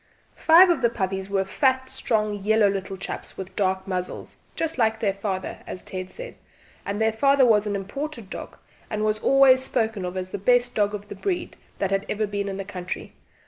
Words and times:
Five 0.35 0.71
of 0.71 0.81
the 0.81 0.89
puppies 0.89 1.29
were 1.29 1.45
fat 1.45 1.87
strong 1.87 2.33
yellow 2.39 2.67
little 2.67 2.97
chaps 2.97 3.37
with 3.37 3.55
dark 3.55 3.85
muzzles 3.87 4.37
just 4.55 4.79
like 4.79 4.99
their 4.99 5.13
father, 5.13 5.59
as 5.67 5.83
Ted 5.83 6.09
said; 6.09 6.33
and 6.87 6.99
their 6.99 7.11
father 7.13 7.45
was 7.45 7.67
an 7.67 7.75
imported 7.75 8.27
dog, 8.31 8.57
and 8.89 9.05
was 9.05 9.19
always 9.19 9.61
spoken 9.61 10.03
of 10.03 10.17
as 10.17 10.29
the 10.29 10.39
best 10.39 10.73
dog 10.73 10.95
of 10.95 11.07
the 11.07 11.13
breed 11.13 11.55
that 11.77 11.91
had 11.91 12.07
ever 12.09 12.25
been 12.25 12.49
in 12.49 12.57
the 12.57 12.65
country. 12.65 13.13